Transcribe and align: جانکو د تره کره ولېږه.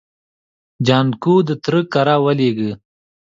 جانکو 0.85 1.35
د 1.47 1.49
تره 1.63 1.81
کره 1.93 2.15
ولېږه. 2.23 2.71